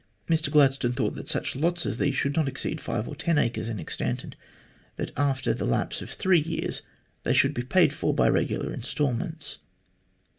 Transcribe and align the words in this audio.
Mr 0.27 0.49
Gladstone 0.49 0.93
thought 0.93 1.13
that 1.13 1.29
such 1.29 1.55
lots 1.55 1.85
as 1.85 1.99
these 1.99 2.15
should 2.15 2.35
not 2.35 2.47
exceed 2.47 2.81
5 2.81 3.07
or 3.07 3.15
10 3.15 3.37
acres 3.37 3.69
in 3.69 3.77
extent, 3.77 4.23
and 4.23 4.35
that 4.95 5.11
after 5.15 5.53
the 5.53 5.63
lapse 5.63 6.01
of 6.01 6.09
three 6.09 6.39
years 6.41 6.81
they 7.21 7.33
should 7.35 7.53
be 7.53 7.61
paid 7.61 7.93
for 7.93 8.11
by 8.11 8.27
regular 8.27 8.73
instalments. 8.73 9.59